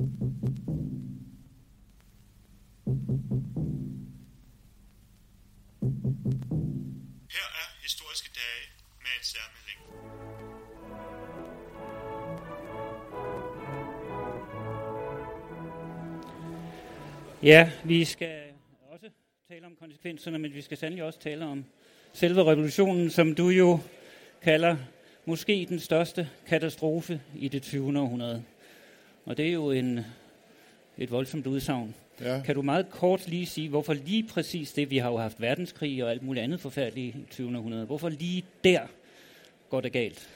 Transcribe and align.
Her 0.00 0.06
er 7.60 7.68
historiske 7.82 8.30
dage 8.34 8.64
med 9.00 9.12
en 9.18 9.24
særmelding. 9.24 9.80
Ja, 17.42 17.70
vi 17.84 18.04
skal 18.04 18.42
også 18.90 19.10
tale 19.48 19.66
om 19.66 19.76
konsekvenserne, 19.80 20.38
men 20.38 20.54
vi 20.54 20.62
skal 20.62 20.76
sandelig 20.76 21.04
også 21.04 21.20
tale 21.20 21.44
om 21.44 21.64
selve 22.12 22.44
revolutionen, 22.44 23.10
som 23.10 23.34
du 23.34 23.48
jo 23.48 23.78
kalder 24.42 24.76
måske 25.24 25.66
den 25.68 25.80
største 25.80 26.28
katastrofe 26.46 27.20
i 27.34 27.48
det 27.48 27.62
20. 27.62 27.98
århundrede. 28.00 28.44
Og 29.30 29.36
det 29.36 29.48
er 29.48 29.52
jo 29.52 29.70
en, 29.70 30.00
et 30.98 31.10
voldsomt 31.10 31.46
udsagn. 31.46 31.94
Ja. 32.20 32.40
Kan 32.44 32.54
du 32.54 32.62
meget 32.62 32.90
kort 32.90 33.28
lige 33.28 33.46
sige, 33.46 33.68
hvorfor 33.68 33.94
lige 33.94 34.22
præcis 34.28 34.72
det, 34.72 34.90
vi 34.90 34.98
har 34.98 35.10
jo 35.10 35.16
haft 35.16 35.40
verdenskrig 35.40 36.04
og 36.04 36.10
alt 36.10 36.22
muligt 36.22 36.44
andet 36.44 36.60
forfærdeligt 36.60 37.16
i 37.16 37.24
20. 37.30 37.56
århundrede, 37.56 37.84
hvorfor 37.86 38.08
lige 38.08 38.44
der 38.64 38.80
går 39.70 39.80
det 39.80 39.92
galt? 39.92 40.28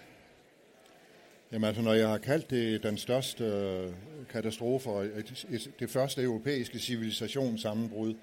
Jamen 1.52 1.66
altså, 1.66 1.82
når 1.82 1.92
jeg 1.92 2.08
har 2.08 2.18
kaldt 2.18 2.50
det 2.50 2.82
den 2.82 2.96
største 2.98 3.44
øh, 3.44 3.90
katastrofe, 4.30 4.90
et- 4.90 5.46
et- 5.50 5.70
det 5.80 5.90
første 5.90 6.22
europæiske 6.22 6.78
civilisationssammenbrud 6.78 8.14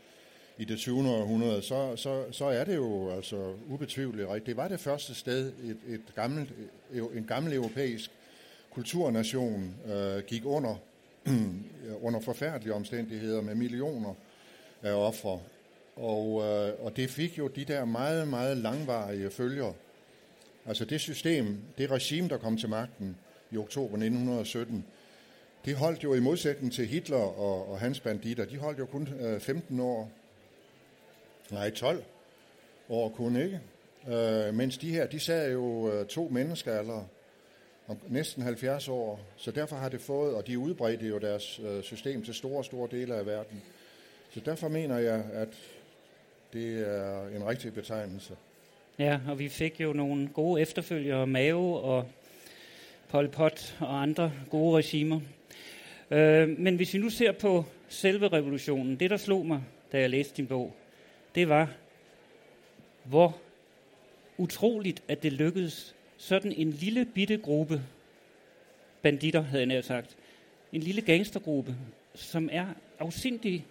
i 0.57 0.65
det 0.65 0.77
20. 0.77 1.09
århundrede, 1.09 1.61
så, 1.61 1.95
så, 1.95 2.23
så 2.31 2.45
er 2.45 2.63
det 2.63 2.75
jo 2.75 3.09
altså 3.09 3.53
ubetvivligt 3.69 4.27
rigtigt. 4.27 4.45
Det 4.45 4.57
var 4.57 4.67
det 4.67 4.79
første 4.79 5.15
sted, 5.15 5.53
et, 5.63 5.77
et 5.93 6.01
gammelt, 6.15 6.49
en 7.15 7.23
gammel 7.27 7.53
europæisk 7.53 8.11
kulturnation 8.73 9.75
øh, 9.85 10.23
gik 10.23 10.45
under, 10.45 10.75
under 12.07 12.19
forfærdelige 12.19 12.73
omstændigheder 12.73 13.41
med 13.41 13.55
millioner 13.55 14.13
af 14.81 14.93
ofre. 14.93 15.39
Og, 15.95 16.41
øh, 16.43 16.85
og 16.85 16.97
det 16.97 17.09
fik 17.09 17.37
jo 17.37 17.47
de 17.47 17.65
der 17.65 17.85
meget, 17.85 18.27
meget 18.27 18.57
langvarige 18.57 19.31
følger. 19.31 19.73
Altså 20.65 20.85
det 20.85 21.01
system, 21.01 21.57
det 21.77 21.91
regime, 21.91 22.29
der 22.29 22.37
kom 22.37 22.57
til 22.57 22.69
magten 22.69 23.17
i 23.51 23.57
oktober 23.57 23.95
1917, 23.95 24.85
det 25.65 25.75
holdt 25.75 26.03
jo 26.03 26.13
i 26.13 26.19
modsætning 26.19 26.73
til 26.73 26.87
Hitler 26.87 27.17
og, 27.17 27.71
og 27.71 27.79
hans 27.79 27.99
banditter, 27.99 28.45
de 28.45 28.57
holdt 28.57 28.79
jo 28.79 28.85
kun 28.85 29.07
øh, 29.19 29.39
15 29.39 29.79
år. 29.79 30.11
Nej, 31.51 31.69
12 31.69 32.03
år 32.89 33.09
kun 33.09 33.35
ikke. 33.35 33.61
Øh, 34.07 34.53
mens 34.53 34.77
de 34.77 34.89
her, 34.91 35.07
de 35.07 35.19
sad 35.19 35.51
jo 35.51 35.91
øh, 35.91 36.05
to 36.05 36.27
menneskealdere 36.31 37.07
og 37.91 37.97
næsten 38.09 38.43
70 38.43 38.87
år, 38.87 39.19
så 39.37 39.51
derfor 39.51 39.75
har 39.75 39.89
det 39.89 40.01
fået, 40.01 40.35
og 40.35 40.47
de 40.47 40.59
udbredte 40.59 41.07
jo 41.07 41.17
deres 41.17 41.59
øh, 41.59 41.83
system 41.83 42.23
til 42.23 42.33
store, 42.33 42.63
store 42.63 42.87
dele 42.91 43.15
af 43.15 43.25
verden. 43.25 43.61
Så 44.33 44.39
derfor 44.39 44.67
mener 44.67 44.97
jeg, 44.97 45.23
at 45.33 45.47
det 46.53 46.87
er 46.87 47.27
en 47.27 47.47
rigtig 47.47 47.73
betegnelse. 47.73 48.33
Ja, 48.99 49.19
og 49.27 49.39
vi 49.39 49.49
fik 49.49 49.81
jo 49.81 49.93
nogle 49.93 50.29
gode 50.33 50.61
efterfølgere, 50.61 51.27
Mao 51.27 51.73
og 51.73 52.07
Pol 53.09 53.27
Pot 53.27 53.77
og 53.79 54.01
andre 54.01 54.31
gode 54.49 54.77
regimer. 54.77 55.19
Øh, 56.11 56.59
men 56.59 56.75
hvis 56.75 56.93
vi 56.93 56.99
nu 56.99 57.09
ser 57.09 57.31
på 57.31 57.65
selve 57.89 58.27
revolutionen, 58.27 58.99
det 58.99 59.09
der 59.09 59.17
slog 59.17 59.45
mig, 59.45 59.63
da 59.91 59.99
jeg 59.99 60.09
læste 60.09 60.37
din 60.37 60.47
bog, 60.47 60.75
det 61.35 61.49
var, 61.49 61.69
hvor 63.03 63.37
utroligt, 64.37 65.03
at 65.07 65.23
det 65.23 65.33
lykkedes 65.33 65.95
sådan 66.21 66.51
en 66.51 66.71
lille 66.71 67.05
bitte 67.05 67.37
gruppe 67.37 67.81
banditter, 69.01 69.41
havde 69.41 69.59
jeg 69.59 69.67
nær 69.67 69.81
sagt, 69.81 70.15
en 70.73 70.81
lille 70.81 71.01
gangstergruppe, 71.01 71.75
som 72.15 72.49
er 72.51 72.65
afsindig 72.99 73.65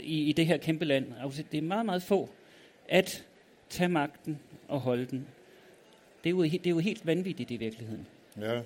i, 0.00 0.22
i 0.22 0.32
det 0.32 0.46
her 0.46 0.56
kæmpe 0.56 0.84
land. 0.84 1.06
Det 1.52 1.58
er 1.58 1.62
meget, 1.62 1.86
meget 1.86 2.02
få, 2.02 2.30
at 2.88 3.24
tage 3.70 3.88
magten 3.88 4.38
og 4.68 4.80
holde 4.80 5.06
den. 5.06 5.26
Det 6.24 6.30
er 6.30 6.34
jo, 6.34 6.42
det 6.42 6.66
er 6.66 6.70
jo 6.70 6.78
helt 6.78 7.06
vanvittigt 7.06 7.50
i 7.50 7.56
virkeligheden. 7.56 8.06
Ja, 8.40 8.62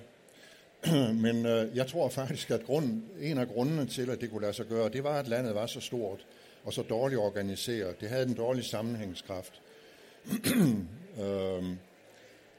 men 1.25 1.45
øh, 1.45 1.77
jeg 1.77 1.87
tror 1.87 2.09
faktisk, 2.09 2.51
at 2.51 2.63
grunden, 2.63 3.05
en 3.21 3.37
af 3.37 3.47
grundene 3.47 3.85
til, 3.85 4.09
at 4.09 4.21
det 4.21 4.29
kunne 4.29 4.41
lade 4.41 4.53
sig 4.53 4.65
gøre, 4.65 4.89
det 4.89 5.03
var, 5.03 5.19
at 5.19 5.27
landet 5.27 5.55
var 5.55 5.65
så 5.65 5.79
stort 5.79 6.25
og 6.63 6.73
så 6.73 6.81
dårligt 6.81 7.19
organiseret. 7.19 8.01
Det 8.01 8.09
havde 8.09 8.27
en 8.27 8.33
dårlig 8.33 8.65
sammenhængskraft. 8.65 9.61
øhm, 11.21 11.77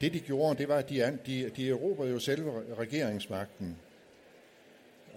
det 0.01 0.13
de 0.13 0.19
gjorde, 0.19 0.57
det 0.57 0.67
var, 0.67 0.75
at 0.75 0.89
de, 0.89 1.17
de, 1.25 1.49
de 1.55 1.69
erobrede 1.69 2.11
jo 2.11 2.19
selve 2.19 2.75
regeringsmagten. 2.79 3.77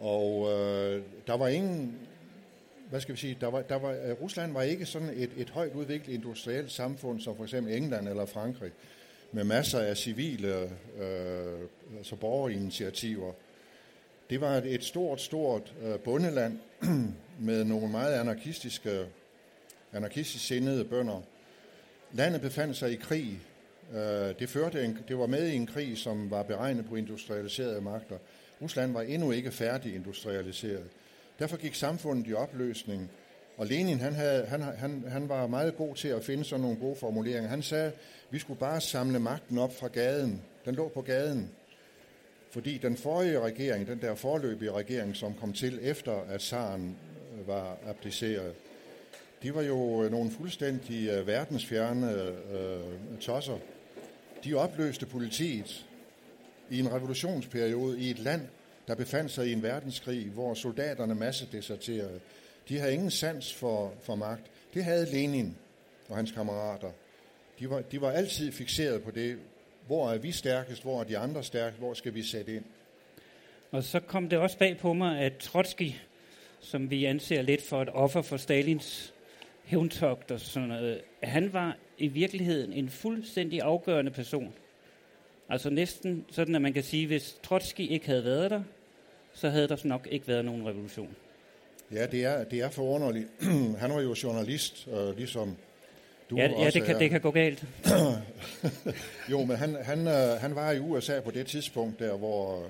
Og 0.00 0.50
øh, 0.52 1.02
der 1.26 1.36
var 1.36 1.48
ingen, 1.48 1.98
hvad 2.90 3.00
skal 3.00 3.14
vi 3.14 3.20
sige, 3.20 3.36
der 3.40 3.46
var, 3.46 3.62
der 3.62 3.76
var, 3.76 3.90
øh, 3.90 4.22
Rusland 4.22 4.52
var 4.52 4.62
ikke 4.62 4.86
sådan 4.86 5.08
et, 5.08 5.30
et 5.36 5.50
højt 5.50 5.72
udviklet 5.72 6.14
industrielt 6.14 6.72
samfund, 6.72 7.20
som 7.20 7.36
for 7.36 7.44
eksempel 7.44 7.74
England 7.74 8.08
eller 8.08 8.26
Frankrig, 8.26 8.72
med 9.32 9.44
masser 9.44 9.78
af 9.78 9.96
civile, 9.96 10.70
øh, 10.98 11.60
altså 11.98 12.16
borgerinitiativer. 12.16 13.32
Det 14.30 14.40
var 14.40 14.56
et, 14.56 14.74
et 14.74 14.84
stort, 14.84 15.20
stort 15.20 15.74
øh, 15.82 15.98
bundeland 15.98 16.58
med 17.48 17.64
nogle 17.64 17.88
meget 17.88 18.14
anarkistiske, 18.14 19.06
anarkistisk 19.92 20.46
sindede 20.46 20.84
bønder. 20.84 21.22
Landet 22.12 22.40
befandt 22.40 22.76
sig 22.76 22.92
i 22.92 22.96
krig. 22.96 23.40
Øh, 23.94 24.34
det, 24.38 24.48
førte 24.48 24.84
en, 24.84 24.98
det 25.08 25.18
var 25.18 25.26
med 25.26 25.48
i 25.48 25.56
en 25.56 25.66
krig, 25.66 25.98
som 25.98 26.30
var 26.30 26.42
beregnet 26.42 26.86
på 26.88 26.94
industrialiserede 26.94 27.80
magter. 27.80 28.18
Rusland 28.62 28.92
var 28.92 29.02
endnu 29.02 29.30
ikke 29.30 29.50
færdig 29.50 29.94
industrialiseret. 29.94 30.84
Derfor 31.38 31.56
gik 31.56 31.74
samfundet 31.74 32.26
i 32.28 32.34
opløsning, 32.34 33.10
og 33.56 33.66
Lenin 33.66 34.00
han, 34.00 34.12
havde, 34.12 34.46
han, 34.46 34.62
han, 34.62 35.04
han 35.08 35.28
var 35.28 35.46
meget 35.46 35.76
god 35.76 35.94
til 35.94 36.08
at 36.08 36.24
finde 36.24 36.44
sådan 36.44 36.60
nogle 36.60 36.76
gode 36.76 36.96
formuleringer. 36.96 37.50
Han 37.50 37.62
sagde, 37.62 37.86
at 37.86 37.94
vi 38.30 38.38
skulle 38.38 38.60
bare 38.60 38.80
samle 38.80 39.18
magten 39.18 39.58
op 39.58 39.76
fra 39.76 39.88
gaden. 39.88 40.42
Den 40.64 40.74
lå 40.74 40.88
på 40.88 41.02
gaden. 41.02 41.50
Fordi 42.50 42.78
den 42.78 42.96
forrige 42.96 43.40
regering, 43.40 43.86
den 43.86 44.00
der 44.00 44.14
forløbige 44.14 44.72
regering, 44.72 45.16
som 45.16 45.34
kom 45.34 45.52
til 45.52 45.78
efter, 45.82 46.12
at 46.28 46.42
zaren 46.42 46.96
øh, 47.38 47.48
var 47.48 47.78
abdiceret, 47.86 48.52
de 49.42 49.54
var 49.54 49.62
jo 49.62 50.04
øh, 50.04 50.10
nogle 50.10 50.30
fuldstændig 50.30 51.26
verdensfjerne 51.26 52.12
øh, 52.52 53.18
tosser. 53.20 53.58
De 54.44 54.54
opløste 54.54 55.06
politiet 55.06 55.86
i 56.70 56.80
en 56.80 56.92
revolutionsperiode 56.92 58.00
i 58.00 58.10
et 58.10 58.18
land, 58.18 58.48
der 58.88 58.94
befandt 58.94 59.30
sig 59.30 59.46
i 59.46 59.52
en 59.52 59.62
verdenskrig, 59.62 60.26
hvor 60.26 60.54
soldaterne 60.54 61.14
massedeserterede. 61.14 62.20
De 62.68 62.78
havde 62.78 62.92
ingen 62.92 63.10
sans 63.10 63.54
for, 63.54 63.94
for 64.02 64.14
magt. 64.14 64.42
Det 64.74 64.84
havde 64.84 65.10
Lenin 65.12 65.56
og 66.08 66.16
hans 66.16 66.30
kammerater. 66.30 66.90
De 67.58 67.70
var, 67.70 67.80
de 67.80 68.00
var 68.00 68.10
altid 68.10 68.52
fixeret 68.52 69.02
på 69.02 69.10
det, 69.10 69.38
hvor 69.86 70.10
er 70.10 70.18
vi 70.18 70.32
stærkest, 70.32 70.82
hvor 70.82 71.00
er 71.00 71.04
de 71.04 71.18
andre 71.18 71.44
stærkest, 71.44 71.78
hvor 71.78 71.94
skal 71.94 72.14
vi 72.14 72.22
sætte 72.22 72.54
ind. 72.54 72.64
Og 73.70 73.84
så 73.84 74.00
kom 74.00 74.28
det 74.28 74.38
også 74.38 74.58
bag 74.58 74.78
på 74.78 74.92
mig, 74.92 75.18
at 75.18 75.36
Trotsky, 75.36 75.92
som 76.60 76.90
vi 76.90 77.04
anser 77.04 77.42
lidt 77.42 77.62
for 77.62 77.82
et 77.82 77.88
offer 77.92 78.22
for 78.22 78.36
Stalins 78.36 79.14
hævntogt 79.70 80.30
og 80.30 80.40
sådan 80.40 80.68
noget, 80.68 81.00
han 81.22 81.52
var 81.52 81.76
i 81.98 82.06
virkeligheden 82.06 82.72
en 82.72 82.88
fuldstændig 82.88 83.62
afgørende 83.62 84.10
person. 84.10 84.52
Altså 85.48 85.70
næsten 85.70 86.24
sådan, 86.30 86.54
at 86.54 86.62
man 86.62 86.72
kan 86.72 86.82
sige, 86.82 87.06
hvis 87.06 87.36
Trotsky 87.42 87.80
ikke 87.80 88.06
havde 88.06 88.24
været 88.24 88.50
der, 88.50 88.62
så 89.34 89.48
havde 89.48 89.68
der 89.68 89.76
nok 89.84 90.08
ikke 90.10 90.28
været 90.28 90.44
nogen 90.44 90.66
revolution. 90.66 91.16
Ja, 91.92 92.06
det 92.06 92.24
er, 92.24 92.44
det 92.44 92.60
er 92.60 92.70
forunderligt. 92.70 93.28
Han 93.80 93.90
var 93.90 94.00
jo 94.00 94.14
journalist, 94.22 94.88
øh, 94.92 95.16
ligesom 95.16 95.56
du 96.30 96.36
ja, 96.36 96.42
ja 96.42 96.66
også 96.66 96.78
det, 96.78 96.86
kan, 96.86 96.94
er. 96.94 96.98
det 96.98 97.10
kan 97.10 97.20
gå 97.20 97.30
galt. 97.30 97.64
Jo, 99.30 99.44
men 99.44 99.56
han, 99.56 99.76
han, 99.82 100.06
øh, 100.06 100.40
han 100.40 100.54
var 100.54 100.72
i 100.72 100.78
USA 100.78 101.20
på 101.20 101.30
det 101.30 101.46
tidspunkt 101.46 101.98
der, 101.98 102.16
hvor 102.16 102.62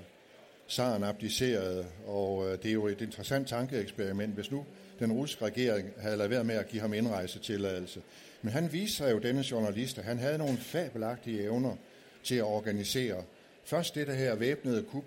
zaren 0.69 1.03
abdicerede, 1.03 1.85
og 2.07 2.45
øh, 2.47 2.57
det 2.63 2.69
er 2.69 2.73
jo 2.73 2.87
et 2.87 3.01
interessant 3.01 3.47
tankeeksperiment, 3.47 4.33
hvis 4.33 4.51
nu 4.51 4.65
den 5.01 5.11
russiske 5.11 5.45
regering 5.45 5.89
havde 5.99 6.17
lavet 6.17 6.31
være 6.31 6.43
med 6.43 6.55
at 6.55 6.67
give 6.67 6.81
ham 6.81 6.93
indrejsetilladelse. 6.93 8.01
Men 8.41 8.53
han 8.53 8.73
viste 8.73 8.97
sig 8.97 9.11
jo, 9.11 9.19
denne 9.19 9.43
journalist, 9.51 9.97
at 9.97 10.03
han 10.03 10.19
havde 10.19 10.37
nogle 10.37 10.57
fabelagtige 10.57 11.43
evner 11.43 11.75
til 12.23 12.35
at 12.35 12.43
organisere. 12.43 13.23
Først 13.63 13.95
det 13.95 14.07
der 14.07 14.13
her 14.13 14.35
væbnede 14.35 14.83
kup. 14.83 15.03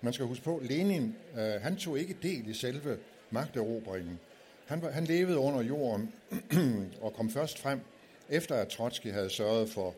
Man 0.00 0.12
skal 0.12 0.26
huske 0.26 0.44
på, 0.44 0.60
Lenin, 0.64 1.16
øh, 1.38 1.62
han 1.62 1.76
tog 1.76 1.98
ikke 1.98 2.16
del 2.22 2.48
i 2.48 2.54
selve 2.54 2.98
magterobringen. 3.30 4.18
Han, 4.66 4.82
var, 4.82 4.90
han 4.90 5.04
levede 5.04 5.38
under 5.38 5.62
jorden 5.62 6.12
og 7.02 7.12
kom 7.14 7.30
først 7.30 7.58
frem, 7.58 7.80
efter 8.28 8.54
at 8.54 8.68
Trotsky 8.68 9.12
havde 9.12 9.30
sørget 9.30 9.70
for 9.70 9.94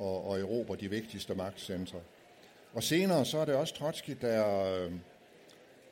at, 0.00 0.34
at 0.34 0.40
erobre 0.40 0.76
de 0.76 0.90
vigtigste 0.90 1.34
magtcentre. 1.34 1.98
Og 2.74 2.82
senere 2.82 3.24
så 3.24 3.38
er 3.38 3.44
det 3.44 3.54
også 3.54 3.74
Trotsky, 3.74 4.16
der, 4.20 4.64
øh, 4.64 4.92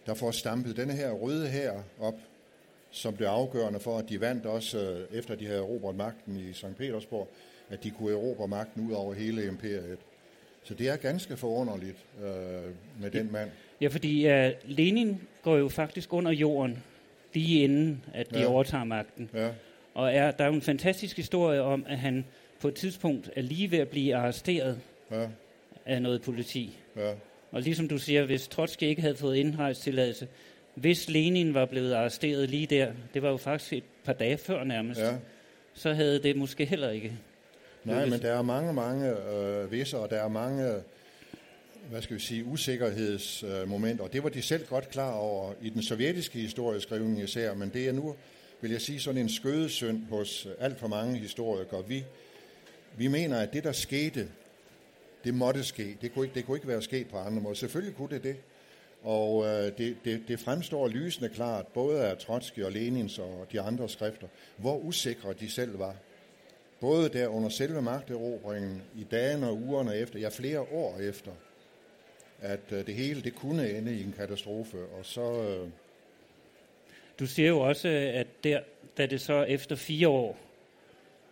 der 0.06 0.14
får 0.14 0.30
stampet 0.30 0.76
denne 0.76 0.92
her 0.92 1.10
røde 1.10 1.48
her 1.48 1.82
op, 2.00 2.14
som 2.90 3.16
blev 3.16 3.26
afgørende 3.26 3.80
for, 3.80 3.98
at 3.98 4.08
de 4.08 4.20
vandt 4.20 4.46
også, 4.46 4.78
øh, 4.78 5.18
efter 5.18 5.34
de 5.34 5.46
havde 5.46 5.58
erobret 5.58 5.96
magten 5.96 6.36
i 6.36 6.52
St. 6.52 6.76
Petersborg, 6.78 7.28
at 7.70 7.84
de 7.84 7.90
kunne 7.90 8.12
erobre 8.12 8.48
magten 8.48 8.88
ud 8.88 8.92
over 8.92 9.14
hele 9.14 9.46
imperiet. 9.46 9.98
Så 10.62 10.74
det 10.74 10.88
er 10.88 10.96
ganske 10.96 11.36
forunderligt 11.36 11.96
øh, 12.24 12.72
med 13.00 13.10
den 13.10 13.32
mand. 13.32 13.50
Ja, 13.80 13.88
fordi 13.88 14.26
uh, 14.26 14.50
Lenin 14.64 15.20
går 15.42 15.56
jo 15.56 15.68
faktisk 15.68 16.12
under 16.12 16.30
jorden, 16.32 16.82
lige 17.34 17.64
inden 17.64 18.04
at 18.14 18.30
de 18.30 18.40
ja. 18.40 18.46
overtager 18.46 18.84
magten. 18.84 19.30
Ja, 19.34 19.48
Og 19.94 20.14
er, 20.14 20.30
der 20.30 20.44
er 20.44 20.48
jo 20.48 20.54
en 20.54 20.62
fantastisk 20.62 21.16
historie 21.16 21.62
om, 21.62 21.84
at 21.88 21.98
han 21.98 22.24
på 22.60 22.68
et 22.68 22.74
tidspunkt 22.74 23.30
er 23.36 23.42
lige 23.42 23.70
ved 23.70 23.78
at 23.78 23.88
blive 23.88 24.16
arresteret 24.16 24.80
ja, 25.10 25.26
af 25.86 26.02
noget 26.02 26.22
politi. 26.22 26.78
ja, 26.96 27.12
Og 27.52 27.62
ligesom 27.62 27.88
du 27.88 27.98
siger, 27.98 28.24
hvis 28.24 28.48
Trotsky 28.48 28.82
ikke 28.82 29.02
havde 29.02 29.16
fået 29.16 29.36
indrejstilladelse, 29.36 30.28
hvis 30.80 31.08
Lenin 31.08 31.54
var 31.54 31.66
blevet 31.66 31.94
arresteret 31.94 32.50
lige 32.50 32.66
der, 32.66 32.92
det 33.14 33.22
var 33.22 33.30
jo 33.30 33.36
faktisk 33.36 33.72
et 33.72 33.84
par 34.04 34.12
dage 34.12 34.38
før 34.38 34.64
nærmest, 34.64 35.00
ja. 35.00 35.16
så 35.74 35.92
havde 35.92 36.22
det 36.22 36.36
måske 36.36 36.64
heller 36.64 36.90
ikke. 36.90 37.12
Nej, 37.84 38.06
men 38.06 38.22
der 38.22 38.32
er 38.32 38.42
mange, 38.42 38.72
mange 38.72 39.30
øh, 39.30 39.72
visser, 39.72 39.98
og 39.98 40.10
der 40.10 40.16
er 40.16 40.28
mange, 40.28 40.74
hvad 41.90 42.02
skal 42.02 42.16
vi 42.16 42.20
sige, 42.20 42.44
usikkerhedsmomenter. 42.44 44.04
Og 44.04 44.12
det 44.12 44.22
var 44.22 44.28
de 44.28 44.42
selv 44.42 44.66
godt 44.66 44.90
klar 44.90 45.12
over 45.12 45.52
i 45.62 45.68
den 45.68 45.82
sovjetiske 45.82 46.38
historieskrivning 46.38 47.22
især, 47.22 47.54
men 47.54 47.70
det 47.74 47.88
er 47.88 47.92
nu, 47.92 48.14
vil 48.60 48.70
jeg 48.70 48.80
sige, 48.80 49.00
sådan 49.00 49.20
en 49.20 49.28
skødesynd 49.28 50.06
hos 50.10 50.48
alt 50.58 50.78
for 50.78 50.88
mange 50.88 51.18
historikere. 51.18 51.88
Vi, 51.88 52.04
vi 52.96 53.08
mener, 53.08 53.40
at 53.40 53.52
det, 53.52 53.64
der 53.64 53.72
skete, 53.72 54.28
det 55.24 55.34
måtte 55.34 55.64
ske. 55.64 55.96
Det 56.02 56.14
kunne 56.14 56.24
ikke, 56.24 56.34
det 56.34 56.46
kunne 56.46 56.56
ikke 56.56 56.68
være 56.68 56.82
sket 56.82 57.06
på 57.08 57.16
andre 57.16 57.42
måder. 57.42 57.54
Selvfølgelig 57.54 57.96
kunne 57.96 58.10
det 58.10 58.22
det. 58.22 58.36
Og 59.02 59.46
øh, 59.46 59.78
det, 59.78 59.96
det, 60.04 60.22
det 60.28 60.40
fremstår 60.40 60.88
lysende 60.88 61.28
klart, 61.28 61.66
både 61.66 62.04
af 62.04 62.18
Trotsky 62.18 62.62
og 62.62 62.72
Lenins 62.72 63.18
og 63.18 63.46
de 63.52 63.60
andre 63.60 63.88
skrifter, 63.88 64.26
hvor 64.56 64.76
usikre 64.76 65.32
de 65.32 65.50
selv 65.50 65.78
var. 65.78 65.94
Både 66.80 67.08
der 67.08 67.28
under 67.28 67.48
selve 67.48 67.82
magterobringen, 67.82 68.82
i 68.96 69.04
dagene 69.10 69.48
og 69.48 69.62
ugerne 69.62 69.96
efter, 69.96 70.18
ja 70.18 70.28
flere 70.28 70.60
år 70.60 70.98
efter, 70.98 71.30
at 72.40 72.60
øh, 72.72 72.86
det 72.86 72.94
hele 72.94 73.22
det 73.22 73.34
kunne 73.34 73.70
ende 73.70 73.94
i 73.94 74.02
en 74.02 74.14
katastrofe. 74.18 74.78
Og 74.78 75.06
så, 75.06 75.42
øh, 75.42 75.68
Du 77.18 77.26
siger 77.26 77.48
jo 77.48 77.60
også, 77.60 77.88
øh, 77.88 78.20
at 78.20 78.26
der, 78.44 78.60
da 78.98 79.06
det 79.06 79.20
så 79.20 79.42
efter 79.42 79.76
fire 79.76 80.08
år, 80.08 80.38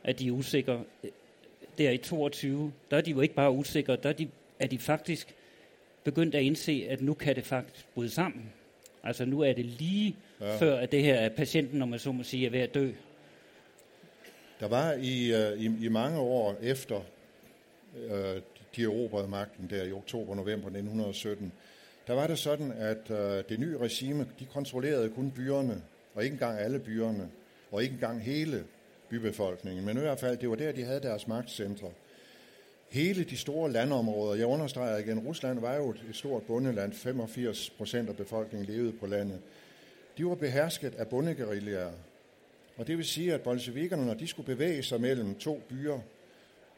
at 0.05 0.19
de 0.19 0.29
er 0.29 0.33
usikre, 0.33 0.85
øh, 1.05 1.11
der 1.79 1.91
i 1.91 1.99
22, 1.99 2.73
der 2.91 2.97
er 2.97 3.01
de 3.01 3.11
jo 3.11 3.21
ikke 3.21 3.35
bare 3.35 3.51
usikre, 3.51 3.97
der 3.97 4.09
er 4.09 4.13
de, 4.13 4.29
er 4.59 4.67
de 4.67 4.79
faktisk 4.79 5.35
begyndt 6.07 6.35
at 6.35 6.43
indse, 6.43 6.87
at 6.91 7.01
nu 7.01 7.15
kan 7.15 7.37
det 7.37 7.45
faktisk 7.45 7.87
bryde 7.95 8.11
sammen. 8.11 8.53
Altså 9.03 9.25
nu 9.25 9.41
er 9.41 9.53
det 9.53 9.65
lige 9.65 10.17
Ja. 10.41 10.57
før, 10.59 10.77
at 10.77 10.93
det 10.93 11.03
her 11.03 11.15
er 11.15 11.29
patienten, 11.29 11.79
når 11.79 11.87
man 11.87 11.99
så 11.99 12.13
må 12.13 12.23
sige, 12.23 12.47
er 12.47 12.51
ved 12.51 12.61
at 12.61 12.75
dø. 12.75 12.91
der 14.61 14.69
var 14.69 14.93
i, 14.93 15.33
øh, 15.35 15.61
i, 15.61 15.85
i 15.85 15.89
mange 15.89 16.19
år 16.21 16.57
efter 16.63 17.01
øh, 18.11 18.41
de 18.77 18.83
erobrede 18.83 19.29
magten 19.29 19.71
der 19.71 19.85
i 19.85 19.93
oktober-november 19.93 20.67
1917, 20.67 21.53
der 22.07 22.13
var 22.15 22.27
det 22.27 22.39
sådan, 22.39 22.73
at 22.73 23.11
øh, 23.11 23.45
det 23.49 23.61
nye 23.61 23.79
regime, 23.79 24.27
de 24.41 24.45
kontrollerede 24.45 25.11
kun 25.11 25.31
byerne, 25.31 25.83
og 26.15 26.25
ikke 26.25 26.35
engang 26.35 26.59
alle 26.59 26.79
byerne, 26.79 27.29
og 27.73 27.83
ikke 27.83 27.93
engang 27.95 28.23
hele 28.23 28.65
bybefolkningen. 29.09 29.85
Men 29.85 29.97
i 29.97 30.01
hvert 30.01 30.21
fald, 30.21 30.37
det 30.37 30.51
var 30.51 30.57
der, 30.57 30.73
de 30.73 30.85
havde 30.85 31.01
deres 31.01 31.29
magtcentre. 31.29 31.91
Hele 32.89 33.25
de 33.25 33.37
store 33.37 33.73
landområder, 33.73 34.35
jeg 34.35 34.47
understreger 34.47 34.99
igen, 34.99 35.19
Rusland 35.19 35.61
var 35.61 35.77
jo 35.77 35.91
et, 35.91 36.01
stort 36.13 36.43
bundeland, 36.43 36.93
85 36.93 37.71
procent 37.71 38.09
af 38.09 38.17
befolkningen 38.17 38.75
levede 38.75 38.93
på 38.93 39.07
landet. 39.07 39.41
De 40.19 40.27
var 40.27 40.35
behersket 40.35 40.95
af 40.95 41.09
bondeguerillaer, 41.09 41.93
og 42.77 42.87
det 42.87 42.97
vil 42.97 43.05
sige, 43.05 43.35
at 43.35 43.41
bolsjevikerne, 43.41 44.07
når 44.07 44.15
de 44.15 44.27
skulle 44.27 44.47
bevæge 44.47 44.83
sig 44.83 45.01
mellem 45.01 45.35
to 45.35 45.63
byer, 45.69 45.99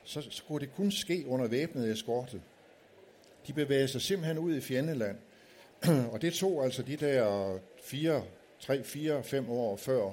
så 0.04 0.26
skulle 0.30 0.66
det 0.66 0.74
kun 0.74 0.90
ske 0.90 1.24
under 1.26 1.46
væbnet 1.48 1.90
eskorte. 1.90 2.40
De 3.46 3.52
bevægede 3.52 3.88
sig 3.88 4.00
simpelthen 4.00 4.38
ud 4.38 4.56
i 4.56 4.60
fjendeland. 4.60 5.16
og 6.12 6.22
det 6.22 6.34
tog 6.34 6.64
altså 6.64 6.82
de 6.82 6.96
der 6.96 7.58
fire, 7.82 8.22
tre, 8.60 8.84
fire, 8.84 9.22
fem 9.22 9.50
år 9.50 9.76
før, 9.76 10.10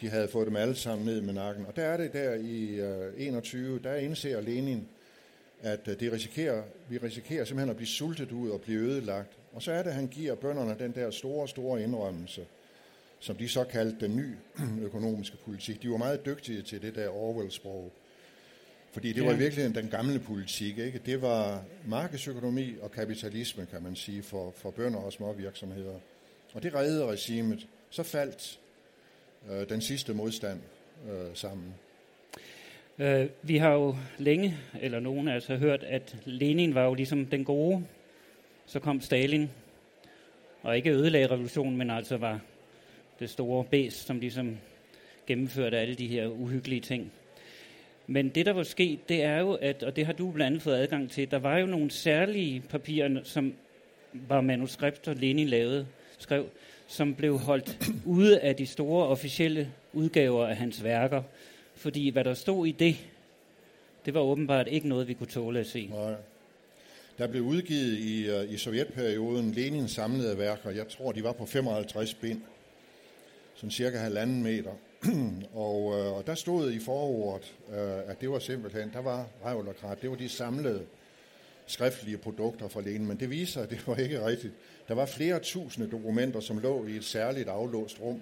de 0.00 0.08
havde 0.08 0.28
fået 0.28 0.46
dem 0.46 0.56
alle 0.56 0.74
sammen 0.74 1.06
ned 1.06 1.20
med 1.20 1.34
nakken. 1.34 1.66
Og 1.66 1.76
der 1.76 1.84
er 1.84 1.96
det 1.96 2.12
der 2.12 2.34
i 2.34 2.64
øh, 2.64 3.12
21, 3.16 3.78
der 3.84 3.94
indser 3.94 4.40
Lenin, 4.40 4.88
at 5.62 5.88
øh, 5.88 6.00
det 6.00 6.12
risikerer, 6.12 6.62
vi 6.88 6.98
risikerer 6.98 7.44
simpelthen 7.44 7.70
at 7.70 7.76
blive 7.76 7.88
sultet 7.88 8.32
ud 8.32 8.50
og 8.50 8.60
blive 8.60 8.80
ødelagt. 8.80 9.38
Og 9.52 9.62
så 9.62 9.72
er 9.72 9.82
det, 9.82 9.90
at 9.90 9.96
han 9.96 10.08
giver 10.08 10.34
bønderne 10.34 10.76
den 10.78 10.92
der 10.94 11.10
store, 11.10 11.48
store 11.48 11.82
indrømmelse 11.82 12.46
som 13.22 13.36
de 13.36 13.48
så 13.48 13.64
kaldte 13.64 14.00
den 14.00 14.16
nye 14.16 14.36
økonomiske 14.86 15.36
politik. 15.44 15.82
De 15.82 15.90
var 15.90 15.96
meget 15.96 16.26
dygtige 16.26 16.62
til 16.62 16.82
det 16.82 16.94
der 16.94 17.08
Orwell-sprog. 17.08 17.92
Fordi 18.92 19.12
det 19.12 19.24
var 19.24 19.32
i 19.32 19.38
virkeligheden 19.38 19.74
den 19.74 19.90
gamle 19.90 20.18
politik. 20.18 20.78
Ikke? 20.78 21.00
Det 21.06 21.22
var 21.22 21.64
markedsøkonomi 21.86 22.74
og 22.80 22.92
kapitalisme, 22.92 23.66
kan 23.66 23.82
man 23.82 23.96
sige, 23.96 24.22
for, 24.22 24.52
for 24.56 24.70
bønder 24.70 24.98
og 24.98 25.12
små 25.12 25.32
virksomheder. 25.32 25.94
Og 26.54 26.62
det 26.62 26.74
reddede 26.74 27.06
regimet. 27.06 27.68
Så 27.90 28.02
faldt 28.02 28.60
øh, 29.50 29.68
den 29.68 29.80
sidste 29.80 30.14
modstand 30.14 30.60
øh, 31.10 31.34
sammen. 31.34 31.74
Øh, 32.98 33.26
vi 33.42 33.56
har 33.56 33.72
jo 33.72 33.96
længe, 34.18 34.56
eller 34.80 35.00
nogen 35.00 35.28
af 35.28 35.36
os 35.36 35.46
har 35.46 35.56
hørt, 35.56 35.82
at 35.82 36.16
Lenin 36.24 36.74
var 36.74 36.84
jo 36.84 36.94
ligesom 36.94 37.26
den 37.26 37.44
gode. 37.44 37.84
Så 38.66 38.80
kom 38.80 39.00
Stalin, 39.00 39.50
og 40.62 40.76
ikke 40.76 40.90
ødelagde 40.90 41.26
revolutionen, 41.26 41.76
men 41.76 41.90
altså 41.90 42.16
var 42.16 42.40
det 43.20 43.30
store 43.30 43.64
bæs, 43.64 43.92
som 43.92 44.20
ligesom 44.20 44.58
gennemførte 45.26 45.78
alle 45.78 45.94
de 45.94 46.06
her 46.06 46.26
uhyggelige 46.26 46.80
ting. 46.80 47.12
Men 48.06 48.28
det, 48.28 48.46
der 48.46 48.52
var 48.52 48.62
sket, 48.62 49.08
det 49.08 49.22
er 49.22 49.38
jo, 49.38 49.52
at, 49.52 49.82
og 49.82 49.96
det 49.96 50.06
har 50.06 50.12
du 50.12 50.30
blandt 50.30 50.46
andet 50.46 50.62
fået 50.62 50.76
adgang 50.76 51.10
til, 51.10 51.30
der 51.30 51.38
var 51.38 51.58
jo 51.58 51.66
nogle 51.66 51.90
særlige 51.90 52.60
papirer, 52.60 53.20
som 53.24 53.54
var 54.12 54.40
manuskripter, 54.40 55.14
Lenin 55.14 55.48
lavede, 55.48 55.86
skrev, 56.18 56.46
som 56.86 57.14
blev 57.14 57.38
holdt 57.38 57.92
ude 58.04 58.40
af 58.40 58.56
de 58.56 58.66
store 58.66 59.06
officielle 59.06 59.70
udgaver 59.92 60.46
af 60.46 60.56
hans 60.56 60.84
værker. 60.84 61.22
Fordi 61.82 62.10
hvad 62.10 62.24
der 62.24 62.34
stod 62.34 62.66
i 62.66 62.72
det, 62.72 62.96
det 64.04 64.14
var 64.14 64.20
åbenbart 64.20 64.68
ikke 64.68 64.88
noget, 64.88 65.08
vi 65.08 65.14
kunne 65.14 65.26
tåle 65.26 65.60
at 65.60 65.66
se. 65.66 65.86
Nej. 65.86 66.14
der 67.18 67.26
blev 67.26 67.42
udgivet 67.42 67.98
i, 67.98 68.30
øh, 68.30 68.52
i 68.52 68.56
sovjetperioden 68.56 69.52
Lenins 69.52 69.90
samlede 69.90 70.38
værker. 70.38 70.70
Jeg 70.70 70.88
tror, 70.88 71.12
de 71.12 71.24
var 71.24 71.32
på 71.32 71.46
55 71.46 72.14
bind. 72.14 72.40
Sådan 73.54 73.70
cirka 73.70 73.98
halvanden 73.98 74.42
meter. 74.42 74.70
og, 75.68 75.98
øh, 75.98 76.12
og 76.12 76.26
der 76.26 76.34
stod 76.34 76.72
i 76.72 76.78
forordet, 76.78 77.54
øh, 77.70 78.10
at 78.10 78.20
det 78.20 78.30
var 78.30 78.38
simpelthen, 78.38 78.90
der 78.92 79.02
var 79.02 79.26
revl 79.44 79.68
og 79.68 79.76
krat. 79.76 80.02
Det 80.02 80.10
var 80.10 80.16
de 80.16 80.28
samlede 80.28 80.82
skriftlige 81.66 82.18
produkter 82.18 82.68
fra 82.68 82.80
Lenin, 82.80 83.06
men 83.06 83.20
det 83.20 83.30
viser, 83.30 83.62
at 83.62 83.70
det 83.70 83.86
var 83.86 83.96
ikke 83.96 84.26
rigtigt. 84.26 84.52
Der 84.88 84.94
var 84.94 85.06
flere 85.06 85.38
tusinde 85.38 85.90
dokumenter, 85.90 86.40
som 86.40 86.58
lå 86.58 86.86
i 86.86 86.96
et 86.96 87.04
særligt 87.04 87.48
aflåst 87.48 88.00
rum 88.00 88.20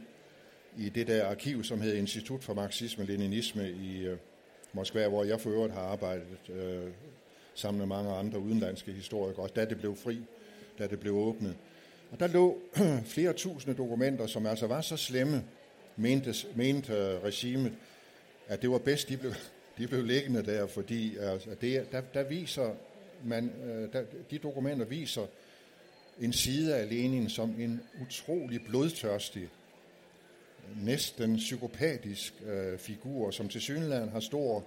i 0.78 0.88
det 0.88 1.06
der 1.06 1.26
arkiv, 1.26 1.64
som 1.64 1.80
hed 1.80 1.94
Institut 1.94 2.44
for 2.44 2.54
Marxisme-Leninisme 2.54 3.62
i 3.62 4.06
øh, 4.06 4.16
Moskva, 4.72 5.08
hvor 5.08 5.24
jeg 5.24 5.40
for 5.40 5.50
øvrigt 5.50 5.74
har 5.74 5.80
arbejdet 5.80 6.50
øh, 6.50 6.90
sammen 7.54 7.78
med 7.78 7.86
mange 7.86 8.12
andre 8.12 8.38
udenlandske 8.38 8.92
historikere, 8.92 9.42
også 9.42 9.54
da 9.54 9.64
det 9.64 9.78
blev 9.78 9.96
fri, 9.96 10.18
da 10.78 10.86
det 10.86 11.00
blev 11.00 11.14
åbnet. 11.14 11.56
Og 12.10 12.20
der 12.20 12.26
lå 12.26 12.58
flere 13.14 13.32
tusinde 13.32 13.76
dokumenter, 13.76 14.26
som 14.26 14.46
altså 14.46 14.66
var 14.66 14.80
så 14.80 14.96
slemme, 14.96 15.44
mente, 15.96 16.34
mente 16.54 16.92
øh, 16.92 17.24
regimet, 17.24 17.72
at 18.48 18.62
det 18.62 18.70
var 18.70 18.78
bedst, 18.78 19.08
de 19.08 19.16
blev, 19.16 19.32
de 19.78 19.88
blev 19.88 20.04
liggende 20.04 20.42
der, 20.42 20.66
fordi 20.66 21.16
altså, 21.16 21.50
det, 21.60 21.92
der, 21.92 22.00
der 22.00 22.22
viser 22.22 22.74
man, 23.24 23.52
øh, 23.64 23.92
der, 23.92 24.02
de 24.30 24.38
dokumenter 24.38 24.84
viser 24.84 25.26
en 26.20 26.32
side 26.32 26.76
af 26.76 26.88
Lenin 26.88 27.28
som 27.28 27.60
en 27.60 27.80
utrolig 28.02 28.64
blodtørstig, 28.64 29.48
næsten 30.82 31.36
psykopatisk 31.36 32.34
øh, 32.46 32.78
figur, 32.78 33.30
som 33.30 33.48
til 33.48 33.60
synligheden 33.60 34.08
har 34.08 34.20
stor 34.20 34.64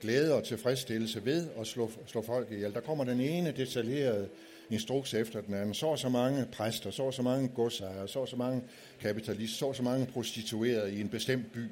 glæde 0.00 0.34
og 0.34 0.44
tilfredsstillelse 0.44 1.24
ved 1.24 1.48
at 1.60 1.66
slå, 1.66 1.90
slå 2.06 2.22
folk 2.22 2.52
ihjel. 2.52 2.74
Der 2.74 2.80
kommer 2.80 3.04
den 3.04 3.20
ene 3.20 3.52
detaljerede 3.56 4.28
instruks 4.70 5.14
efter 5.14 5.40
den 5.40 5.54
anden. 5.54 5.74
Så 5.74 5.86
og 5.86 5.98
så 5.98 6.08
mange 6.08 6.46
præster, 6.52 6.90
så 6.90 7.02
og 7.02 7.14
så 7.14 7.22
mange 7.22 7.48
godsejere, 7.48 8.08
så 8.08 8.18
og 8.18 8.28
så 8.28 8.36
mange 8.36 8.62
kapitalister, 9.00 9.58
så 9.58 9.66
og 9.66 9.76
så 9.76 9.82
mange 9.82 10.06
prostituerede 10.06 10.94
i 10.94 11.00
en 11.00 11.08
bestemt 11.08 11.52
by, 11.52 11.66